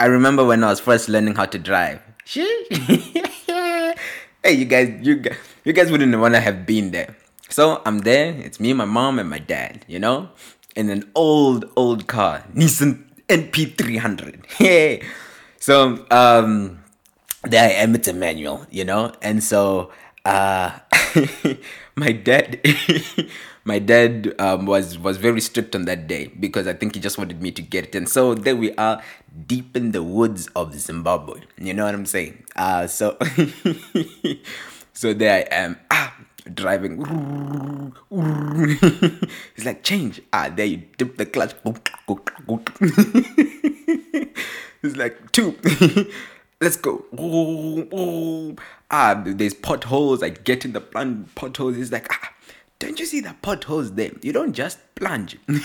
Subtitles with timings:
[0.00, 2.00] I remember when I was first learning how to drive.
[3.44, 3.94] hey,
[4.46, 7.16] you guys, you guys, you guys wouldn't want to have been there.
[7.48, 8.30] So I'm there.
[8.32, 9.84] It's me, my mom, and my dad.
[9.88, 10.28] You know,
[10.76, 14.46] in an old, old car, Nissan NP300.
[14.58, 15.02] Hey,
[15.58, 16.78] so um,
[17.42, 17.96] there I am.
[17.96, 18.66] It's a manual.
[18.70, 19.90] You know, and so
[20.24, 20.78] uh,
[21.96, 22.60] my dad.
[23.68, 27.18] My dad um, was was very strict on that day because I think he just
[27.18, 27.94] wanted me to get it.
[27.94, 29.02] And so there we are,
[29.46, 31.42] deep in the woods of Zimbabwe.
[31.58, 32.44] You know what I'm saying?
[32.56, 33.18] Uh, so
[34.94, 36.16] so there I am, ah,
[36.54, 37.04] driving.
[39.54, 40.22] it's like, change.
[40.32, 41.52] Ah, there you dip the clutch.
[44.82, 45.54] it's like, two.
[46.62, 47.04] Let's go.
[48.90, 50.22] Ah, there's potholes.
[50.22, 51.76] I get in the potholes.
[51.76, 52.32] It's like, ah
[52.78, 54.12] don't you see the potholes there?
[54.22, 55.36] You don't just plunge.
[55.48, 55.56] you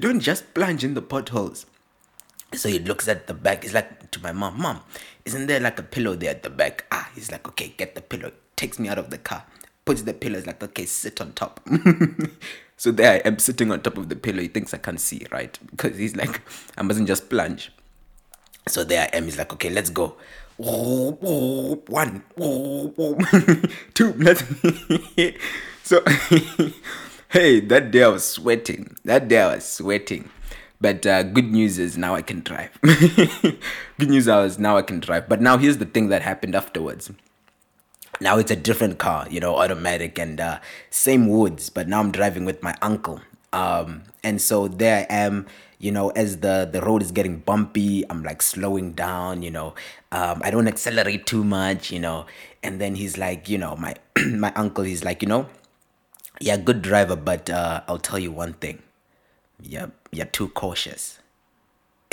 [0.00, 1.66] don't just plunge in the potholes.
[2.54, 3.62] So he looks at the back.
[3.62, 4.80] He's like to my mom, Mom,
[5.24, 6.84] isn't there like a pillow there at the back?
[6.90, 8.32] Ah, he's like, okay, get the pillow.
[8.56, 9.44] Takes me out of the car.
[9.84, 10.36] Puts the pillow.
[10.36, 11.60] He's like, okay, sit on top.
[12.76, 14.40] so there I am sitting on top of the pillow.
[14.40, 15.58] He thinks I can't see, right?
[15.70, 16.42] Because he's like,
[16.76, 17.72] I mustn't just plunge.
[18.68, 19.24] So there I am.
[19.24, 20.16] He's like, okay, let's go.
[20.56, 22.22] One,
[23.94, 24.44] two, let's.
[25.82, 26.02] so,
[27.28, 28.96] hey, that day I was sweating.
[29.04, 30.30] That day I was sweating.
[30.80, 32.76] But uh, good news is now I can drive.
[32.82, 33.58] good
[34.10, 35.28] news is now I can drive.
[35.28, 37.10] But now here's the thing that happened afterwards.
[38.20, 40.58] Now it's a different car, you know, automatic and uh,
[40.90, 41.70] same woods.
[41.70, 43.20] But now I'm driving with my uncle.
[43.52, 45.46] Um, and so there I am
[45.78, 49.74] you know as the the road is getting bumpy i'm like slowing down you know.
[50.12, 52.26] Um, i don't accelerate too much you know.
[52.62, 55.48] And then he's like you know my my uncle he's like you know
[56.40, 58.82] yeah good driver but uh, i'll tell you one thing.
[59.60, 61.18] Yeah you're too cautious.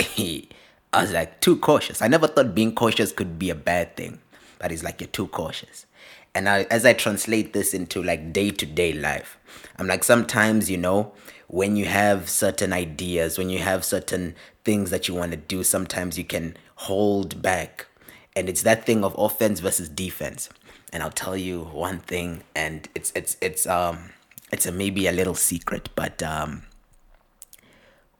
[0.00, 2.02] I was like too cautious.
[2.02, 4.18] I never thought being cautious could be a bad thing
[4.60, 5.86] but he's like you're too cautious
[6.34, 9.38] and I, as i translate this into like day-to-day life
[9.78, 11.12] i'm like sometimes you know
[11.50, 15.64] when you have certain ideas, when you have certain things that you want to do,
[15.64, 17.88] sometimes you can hold back.
[18.36, 20.48] And it's that thing of offense versus defense.
[20.92, 24.10] And I'll tell you one thing, and it's it's it's um
[24.52, 26.62] it's a maybe a little secret, but um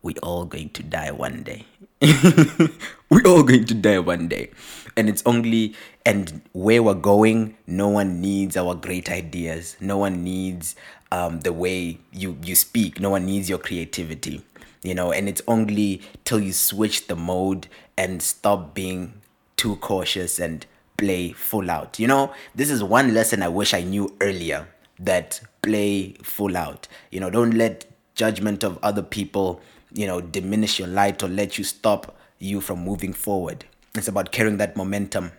[0.03, 1.67] we all going to die one day.
[3.11, 4.51] we all going to die one day.
[4.97, 5.75] And it's only
[6.07, 9.77] and where we're going, no one needs our great ideas.
[9.81, 10.77] No one needs
[11.13, 13.01] um, the way you you speak.
[13.01, 14.45] No one needs your creativity,
[14.83, 15.13] you know.
[15.13, 17.69] And it's only till you switch the mode
[17.99, 19.21] and stop being
[19.57, 20.65] too cautious and
[20.97, 21.99] play full out.
[21.99, 24.69] You know, this is one lesson I wish I knew earlier.
[24.99, 26.87] That play full out.
[27.11, 29.63] You know, don't let judgment of other people,
[29.93, 33.65] you know, diminish your light or let you stop you from moving forward.
[33.95, 35.33] It's about carrying that momentum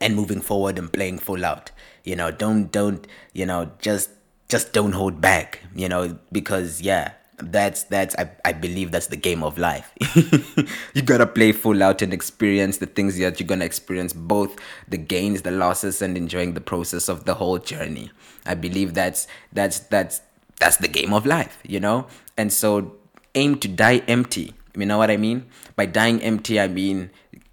[0.00, 1.70] and moving forward and playing full out.
[2.04, 4.10] You know, don't don't you know just
[4.48, 9.16] just don't hold back, you know, because yeah, that's that's I, I believe that's the
[9.16, 9.92] game of life
[10.94, 14.56] you gotta play full out and experience the things that you're gonna experience both
[14.88, 18.10] the gains the losses and enjoying the process of the whole journey
[18.46, 20.20] i believe that's that's that's
[20.60, 22.94] that's the game of life you know and so
[23.34, 25.44] aim to die empty you know what i mean
[25.76, 27.10] by dying empty i mean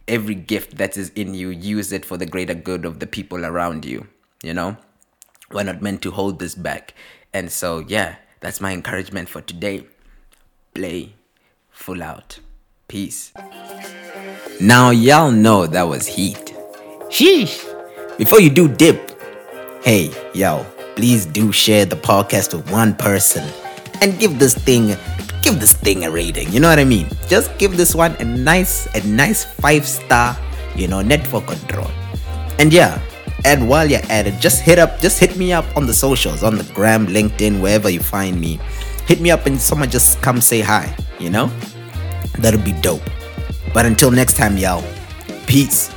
[0.07, 3.45] every gift that is in you use it for the greater good of the people
[3.45, 4.07] around you
[4.43, 4.75] you know
[5.53, 6.93] we're not meant to hold this back.
[7.33, 9.85] And so, yeah, that's my encouragement for today.
[10.73, 11.13] Play
[11.69, 12.39] full out.
[12.87, 13.31] Peace.
[14.59, 16.53] Now, y'all know that was heat.
[17.09, 17.67] Sheesh.
[18.17, 19.19] Before you do dip,
[19.83, 20.65] hey, yo,
[20.95, 23.49] please do share the podcast with one person
[24.01, 24.95] and give this thing
[25.41, 26.51] give this thing a rating.
[26.51, 27.07] You know what I mean?
[27.27, 30.37] Just give this one a nice a nice 5 star,
[30.75, 31.89] you know, network control.
[32.59, 33.01] And yeah,
[33.43, 36.43] and while you're at it, just hit up, just hit me up on the socials,
[36.43, 38.59] on the gram, LinkedIn, wherever you find me.
[39.07, 41.51] Hit me up and someone just come say hi, you know?
[42.37, 43.01] That'll be dope.
[43.73, 44.83] But until next time, y'all,
[45.47, 45.89] peace.